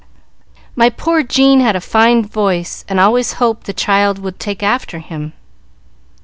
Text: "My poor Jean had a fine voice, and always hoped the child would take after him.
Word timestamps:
"My 0.75 0.89
poor 0.89 1.21
Jean 1.21 1.59
had 1.59 1.75
a 1.75 1.79
fine 1.79 2.25
voice, 2.25 2.83
and 2.87 2.99
always 2.99 3.33
hoped 3.33 3.67
the 3.67 3.71
child 3.73 4.17
would 4.17 4.39
take 4.39 4.63
after 4.63 4.97
him. 4.97 5.33